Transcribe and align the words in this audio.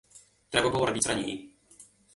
Трэба 0.55 0.71
было 0.77 0.89
рабіць 0.91 1.07
раней. 1.13 1.35